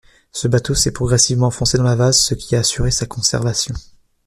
Ce 0.31 0.47
bateau 0.47 0.73
s'est 0.73 0.89
progressivement 0.93 1.45
enfoncé 1.45 1.77
dans 1.77 1.83
la 1.83 1.93
vase, 1.95 2.17
ce 2.17 2.33
qui 2.33 2.55
a 2.55 2.61
assuré 2.61 2.89
sa 2.89 3.05
conservation. 3.05 3.75